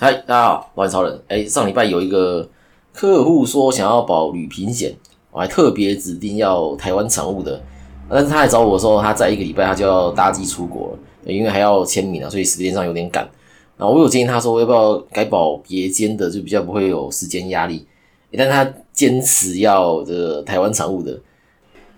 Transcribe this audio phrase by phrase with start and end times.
[0.00, 1.20] 嗨，大家好，我是超人。
[1.26, 2.48] 哎，上礼拜有一个
[2.92, 4.94] 客户说想要保旅平险，
[5.32, 7.60] 我还特别指定要台湾产物的。
[8.08, 13.28] 但是他来找我的时候，他在一个礼拜他就要搭机出国了，因为还要签名啊，所以时间上有点赶。
[13.76, 17.84] 然后我有建议他说我要不要改保别间的，就比较不会有时间压力。
[18.36, 21.18] 但他坚持要这台湾产物的。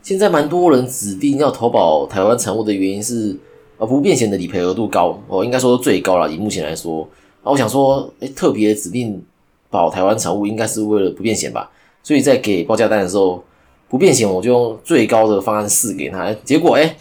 [0.01, 3.37] 现在蛮多人指定要投保台湾产物的原因是，
[3.77, 6.33] 呃，不变险的理赔额度高，哦，应该说最高了。
[6.33, 7.07] 以目前来说。
[7.43, 9.23] 那我想说，哎，特别指定
[9.71, 11.71] 保台湾产物，应该是为了不变险吧？
[12.03, 13.43] 所以在给报价单的时候，
[13.89, 16.33] 不变险我就用最高的方案四给他。
[16.45, 16.97] 结果，哎，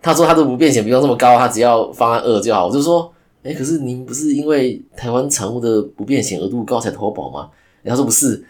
[0.00, 2.66] 他说他的不变险不用这么高，他只要方案二就好。
[2.66, 7.50] 我就说，哎，可是您不是因为台湾产物的不变险额度高才投保吗？
[7.84, 8.44] 他说不是，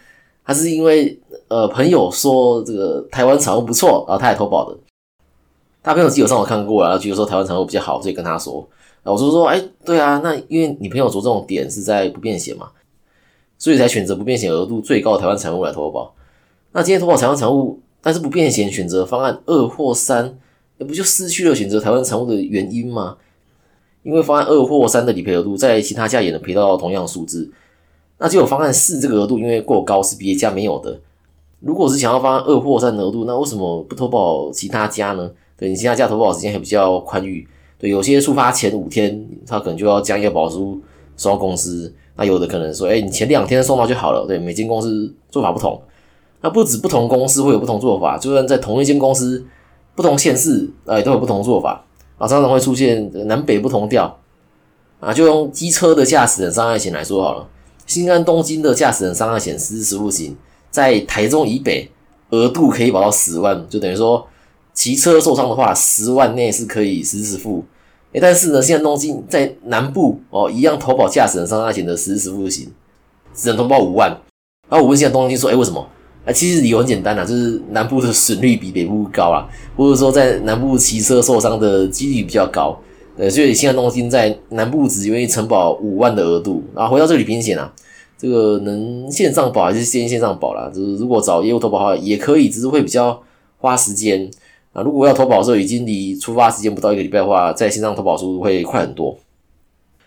[0.45, 1.19] 他是因为
[1.49, 4.77] 呃朋友说这个台湾产物不错，然后他也投保的。
[5.83, 8.67] 他朋友基本上我看过了，然后觉得说台湾产物比较好，所以跟他说。
[9.13, 12.71] 我就说，哎，对啊，那因为你朋友着重点是在不变险嘛，
[13.59, 16.15] 所以才选择不变险额度最高的台湾产物来投保。
[16.73, 20.39] 那今天投保台湾产物，但是不变险选择方案二或三，
[20.79, 23.19] 那不就失去了选择台湾产物的原因吗？
[24.03, 27.51] 因为方案二或三的理赔额度在其他家也能赔到同样数字，
[28.19, 31.01] 那只有方案四这个额度因为过高是别家没有的。
[31.61, 35.31] 如果是想要方案二或三的额度，那为什么不投保其他家呢？
[35.57, 37.47] 对你其他家投保时间还比较宽裕。
[37.79, 40.81] 对，有些出发前五天，他可能就要将一个保书
[41.17, 41.93] 送到公司。
[42.17, 44.25] 那有的可能说，哎，你前两天送到就好了。
[44.27, 45.81] 对，每间公司做法不同。
[46.41, 49.45] 那不止不同公司会有不同做法，就算在同一间公司，
[49.97, 51.85] 不同县市，哎，都有不同做法。
[52.17, 54.17] 啊，常常会出现南北不同调。
[55.01, 57.49] 啊，就用机车的驾驶人伤害险来说好了。
[57.87, 60.37] 新安东京的驾驶人伤害险实时付行，
[60.71, 61.91] 在台中以北
[62.31, 64.25] 额度可以保到十万，就等于说。
[64.75, 67.65] 骑车受伤的话，十万内是可以实时付。
[68.13, 72.69] 诶但是呢，现在东京在南部哦，一样投保驾驶人伤害险的实时付行，
[73.35, 74.11] 只能投保五万。
[74.69, 75.85] 然后我问现在东京说，哎，为什么？
[76.25, 79.47] 啊，其实理由很简单啊，就是南部的损率比北部高啊，
[79.77, 82.79] 或者说在南部骑车受伤的几率比较高。
[83.17, 86.63] 呃，所以现在东京在南部只愿意承保五万的额度。
[86.75, 87.73] 然后回到这里平险啊，
[88.17, 90.71] 这个能线上保还是先线上保啦？
[90.73, 93.21] 就是如果找业务投保的话也可以，只是会比较
[93.59, 94.31] 花时间。
[94.75, 99.17] 啊，如果要投保的时候已经离出发时间不到一个礼拜的话，在线上投保速度会快很多。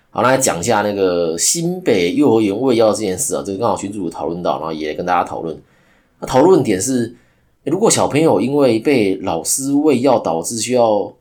[0.10, 5.58] 好，那来讲一下那个新北幼儿园喂药这件事啊，这个刚好群主讨论到，然后也跟大家讨论。
[6.20, 7.16] 那讨论点是，
[7.64, 11.14] 如果小朋友因为被老师喂药导致需要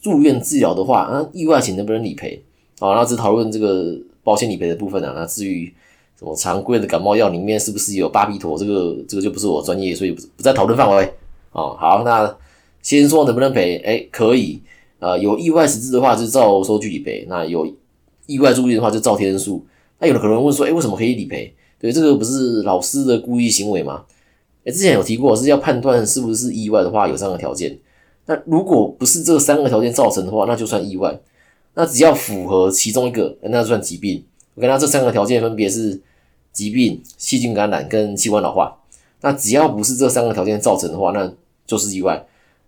[0.00, 2.40] 住院治疗的话，那意外险能不能理赔？
[2.78, 5.12] 好，那只讨论这个保险理赔的部分啊。
[5.16, 5.66] 那至于
[6.16, 11.12] 什么常规的感冒药里面是不是有巴比妥，这个这个就不是我专业，所以不不在讨论范围。
[11.50, 12.32] 哦，好，那。
[12.82, 13.78] 先说能不能赔？
[13.78, 14.60] 哎，可以。
[14.98, 17.66] 呃，有意外实质的话，就照收据理赔；那有
[18.26, 19.64] 意外注意的话，就照天数。
[19.98, 21.52] 那有的可能问说，哎，为什么可以理赔？
[21.80, 24.04] 对，这个不是老师的故意行为吗？
[24.64, 27.76] 哎，之前有提过，是要判断是不是意外的话，有三个条件。
[28.26, 31.20] 那如果不是这三个条件造成的话，那就算意外。
[31.74, 34.22] 那只要符合其中一个，那算疾病。
[34.54, 36.00] 我跟他这三个条件分别是
[36.52, 38.76] 疾病、细菌感染跟器官老化。
[39.22, 41.32] 那只要不是这三个条件造成的话，那
[41.66, 42.24] 就是意外。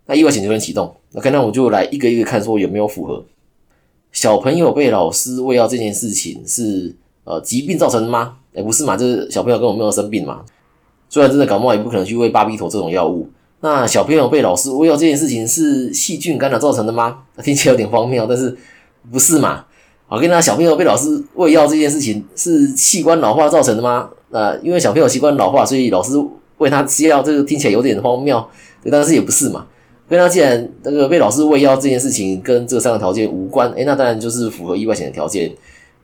[0.07, 0.95] 那意外险就能启动。
[1.13, 3.23] OK，那我就来一个一个看，说有没有符合。
[4.11, 8.37] 小朋友被老师喂药这件事情是呃疾病造成的吗？
[8.53, 10.41] 哎，不是嘛，就是小朋友根本没有生病嘛。
[11.09, 13.29] 虽然真的感冒，也不可能去喂巴比妥这种药物。
[13.61, 17.23] 那小朋友被老师喂药这件事情是细菌感染造成的吗？
[17.43, 18.55] 听起来有点荒谬，但是
[19.11, 19.65] 不是嘛？
[20.07, 24.09] 好，跟大家小朋友被老师喂药这件事情是器官老化造成的吗？
[24.29, 26.13] 那因为小朋友器官老化，所以老师
[26.57, 28.45] 喂他吃药，这个听起来有点荒谬，
[28.89, 29.65] 但是也不是嘛。
[30.07, 35.51] 那他既然那个被老师喂药这件事情跟这三个条件无关，诶，那当然就是符合意外险的条件。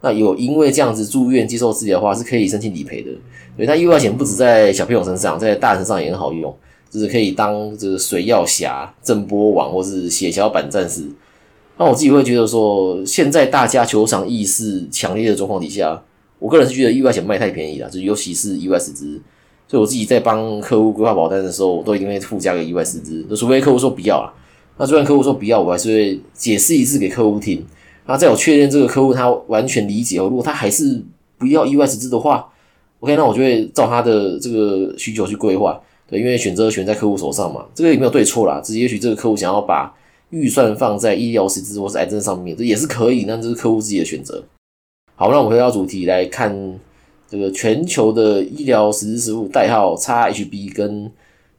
[0.02, 3.12] 那有因为这样子住院接受治疗的话，是可以申请理赔的。
[3.56, 6.52] 所以他意外险不止在小朋友身上，在大人身上也很好用，
[6.90, 11.04] 就是可以当这个水药侠、震波王或是血小板战士。
[11.78, 16.02] 那我自己会觉得说，现在大家球场意识强烈的状况底下，
[16.40, 19.22] 我个人是觉得意外险卖太便宜了，就尤其是意外死之。
[19.72, 24.34] 所以我自己在帮客户规划保单的时候，我都一定会附加个意外实支，除非客户说不要了。
[24.78, 27.66] 那就算客户说不要，我还是会解释一次给客户听。
[28.06, 31.02] 那在我确认这个客户他完全理解后，如果他还是
[31.38, 32.50] 不要意外实支的话
[33.00, 35.80] ，OK，那我就会照他的这个需求去规划。
[36.06, 38.60] 对，因为选择权在客户手上嘛，这个也没有对错啦。
[38.62, 39.96] 只是也许这个客户想要把
[40.32, 44.44] 预算放在医疗实支或是癌症上面，这也是可以，那这是客户自己的选择。
[45.16, 46.78] 好，那我们回到主题来看。
[47.32, 51.10] 这个全球的医疗实质实物代号 XHB 跟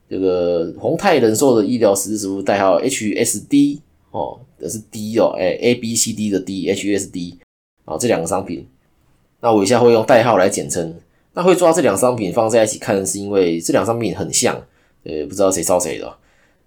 [0.07, 3.79] 这个宏泰人寿的医疗实质实物代号 HSD
[4.11, 7.37] 哦，这是 D 哦，哎，A B C D 的 D，HSD
[7.87, 8.67] 啊，这两个商品
[9.41, 10.95] 那我以下会用代号来简称。
[11.33, 14.55] 那会抓这两商品放在一起看，是因为这两商品很像，
[15.05, 16.15] 呃，不知道谁抄谁的。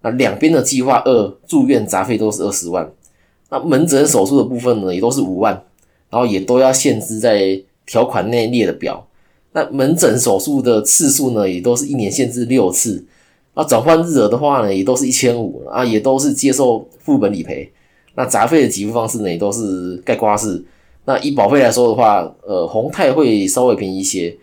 [0.01, 2.91] 那两边的计划二住院杂费都是二十万，
[3.51, 5.53] 那门诊手术的部分呢，也都是五万，
[6.09, 9.05] 然后也都要限制在条款内列的表。
[9.53, 13.05] 那门诊手术的次数呢，也都是一年限制六次。
[13.55, 17.71] 那转换日额的话呢，也都是一千五啊，也都是接受副本理赔。
[18.15, 20.63] 那杂费的给付方式呢，也都是盖刮式。
[21.05, 24.35] 那以保费来说的话，呃，宏泰会稍微便宜一些，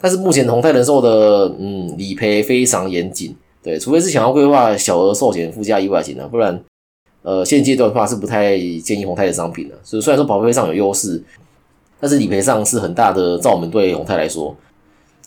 [0.00, 6.58] 但是目前宏泰人寿的嗯理赔非常严谨，对，除非是想要规划小额寿险附加意外险的，不然
[7.22, 9.74] 呃现阶段的话是不太建议宏泰的商品的。
[9.82, 11.22] 所以虽然说保费上有优势，
[12.00, 14.54] 但是理赔上是很大的罩门对宏泰来说。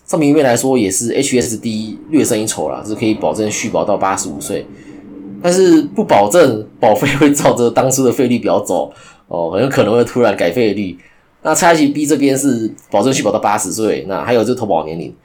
[0.06, 4.66] 上面一面来说也是 HSD 略胜一筹啦，是可以保证续保到八十五岁，
[5.39, 8.92] 但是不保证保费会照着当初的费率表走
[9.27, 10.98] 哦，很有可能会突然改费率。
[11.44, 15.16] 那 XHB 这边是保证续保到八十岁，那还有就投保年龄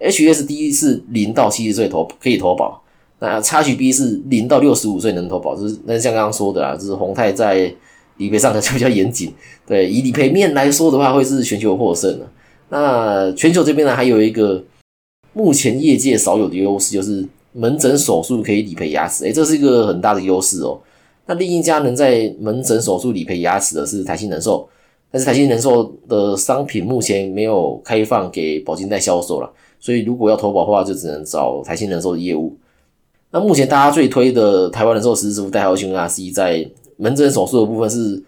[0.00, 2.82] ，HSD 是零到七十岁投可以投保，
[3.20, 7.74] 那 XHB 是零到六十五岁能投保，就是那像刚刚说的啊，就是宏泰在
[8.18, 9.32] 理赔上就比较严谨，
[9.66, 12.26] 对，以理赔面来说的话，会是全球获胜的。
[12.68, 14.62] 那全球这边呢，还有一个
[15.32, 20.80] 目前业界少有的优势，就是门诊手术可以理赔牙齿，诶，这是一个很大的优势哦。
[21.26, 24.68] 那另一家能在门诊手术理赔牙齿的是台新人寿，
[25.10, 32.56] 但是台新人寿的商品目前没有开放给保金贷销售了，所以如果要投保的话，就只能找台新人寿的业务。
[33.30, 36.66] 那目前大家最推的台湾人寿实支付代号 HNRC，在
[36.96, 38.22] 门诊手术的部分是。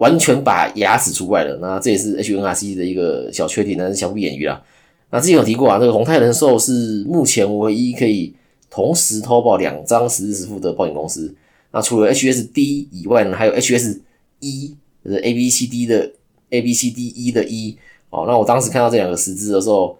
[0.00, 4.62] 完全把牙齿除外了，那这也是 HNRC 的一个小缺点，但是瑕不掩瑜啦。
[5.10, 8.34] 那之前有提过啊，这个宏泰人寿是目前唯一可以
[8.70, 11.34] 同时投保两张实支实付的保险公司。
[11.70, 14.00] 那除了 HSD 以外呢，还有 HS
[14.38, 14.74] 一，
[15.04, 16.10] 就是 A B C D 的
[16.48, 17.76] A B C D 一的一。
[18.08, 19.98] 哦，那我当时看到这两个实支的时候，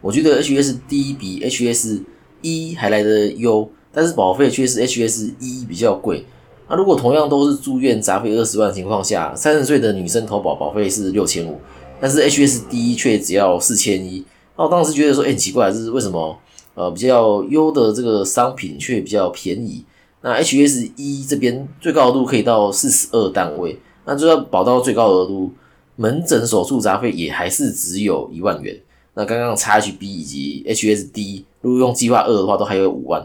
[0.00, 2.04] 我觉得 HSD 比 HS
[2.40, 6.24] 一还来的优，但是保费却是 HS 一比较贵。
[6.68, 11.60] 那如果同样都是住院杂费二十万情况下，三十岁的女生投保保费是六千五，
[12.00, 14.24] 但是 HSD 却只要四千一。
[14.56, 16.38] 那我当时觉得说，哎，很奇怪，这是为什么？
[16.74, 19.84] 呃，比较优的这个商品却比较便宜。
[20.22, 25.52] 那 HS 一这边最高额度可以到四十二单位，那就要保到最高额度，
[25.96, 28.74] 门诊手术杂费也还是只有一万元。
[29.12, 33.24] 那刚刚 XHB 以及 HSD 如果用计划二的话，都还有五万。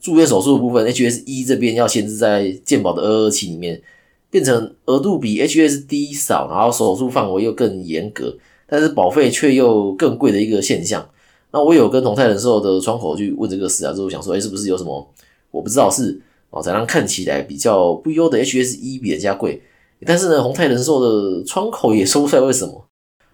[0.00, 3.82] 住院手术的部分，HS 一这边要限制在健保的二二期里面，
[4.30, 8.36] 变成额度比 HSD 少，然后手术范围又更严格，
[8.68, 11.08] 但是保费却又更贵的一个现象。
[11.50, 15.08] 那我有跟同泰人寿的窗口去问这个事啊，之后想说，哎，是不是有什么
[15.50, 16.20] 我不知道是
[16.50, 19.60] 哦，才让看起来比较不优的 HS 一比人家贵？
[20.04, 22.86] 但是呢，宏泰人寿的窗口也说不出来为什么。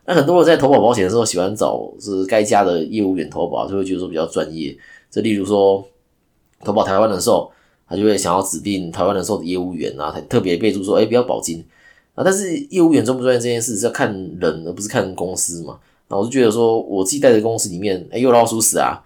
[0.07, 4.75] 那很多人在投保保险的时候，喜欢找是该家的业务员投保，就会觉得说比较专业。
[5.11, 5.85] 这例如说。
[6.65, 7.51] 投保台湾人寿，
[7.89, 11.65] 他就会想要指定台湾人寿的业务员啊，他特别备注说，哎，不要保金
[12.15, 12.23] 啊。
[12.25, 15.79] 但是业务员专不专业这件事是要看人，而不是看公司嘛。
[16.09, 19.03] 那我就觉得说，我自己带的公司里面，哎，有老鼠屎啊，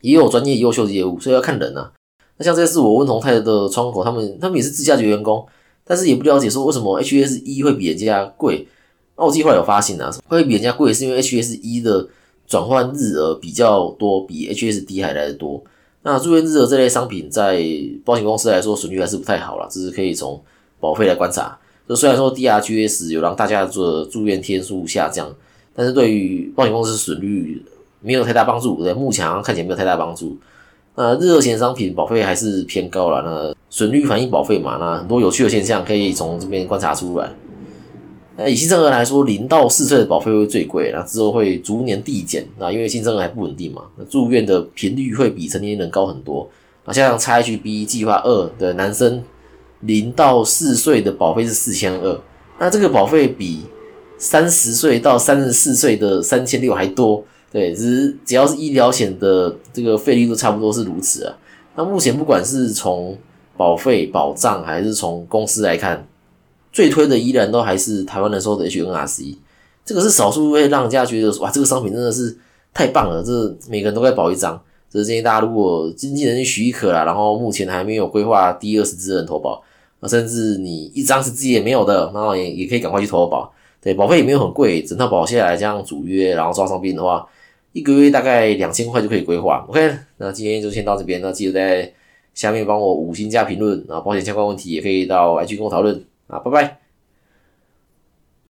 [0.00, 1.92] 也有专业优秀的业务，所以要看人啊。
[2.38, 5.46] 那像这次我问同泰的窗口，他们他们也是自家的员工，
[5.84, 8.66] 但是也不了解说为什么 HS 一会比人家贵。
[9.16, 12.08] 那我计划有发现啊，会比人家贵是因为 HS 一的
[12.46, 15.62] 转换日额比较多，比 HSD 还来的多。
[16.04, 17.64] 那住院日额这类商品，在
[18.04, 19.68] 保险公司来说，损率还是不太好了。
[19.70, 20.40] 这是可以从
[20.80, 21.56] 保费来观察。
[21.88, 25.32] 就虽然说 DRGs 有让大家做住院天数下降，
[25.74, 27.64] 但是对于保险公司损率
[28.00, 28.82] 没有太大帮助。
[28.82, 30.36] 对，目前看起来没有太大帮助。
[30.94, 33.22] 那日额险商品保费还是偏高了。
[33.22, 37.30] 那损率反映保费嘛，那很多有趣的现象可以从这边观察出来。
[38.36, 42.46] 那以新生儿来说，零到四岁的保费会最贵，那之后会逐年递减。
[42.58, 46.48] 那因为新生儿还不稳定嘛，那住院的频率会比成年人高很多。
[46.84, 49.22] 那像 XHB 计划二的男生，
[49.80, 52.20] 零到四岁的保费是四千二，
[52.58, 53.60] 那这个保费比
[54.16, 57.22] 三十岁到三十四岁的三千六还多。
[57.52, 61.36] 对，只是只要是医疗险的这个费率都差不多是如此啊。
[61.76, 63.16] 那目前不管是从
[63.58, 66.06] 保费保障还是从公司来看，
[66.72, 69.36] 最推的依然都还是台湾人寿的 HNRC，
[69.84, 72.36] 这个是少数会让人家觉得哇，这个商品真的是
[72.72, 74.60] 太棒了，这每个人都该保一张。
[74.90, 79.62] 这是建议大家，如果经纪人许可啦，然后目前还没有规划第二十支人投保，
[80.06, 83.50] 甚至你一张是自己也没有的，那也也可以赶快去投保。
[83.80, 87.26] 对，保费也没有很贵，整套保下来这样主约，然后抓上边的话，
[87.72, 89.64] 一个月大概两千块就可以规划。
[89.68, 91.92] OK，那今天就先到这边，那记得在
[92.34, 96.04] 下面帮我五星加评论啊，保险相关问题也可以到 IG 跟我讨论。
[96.32, 96.81] 啊，拜拜。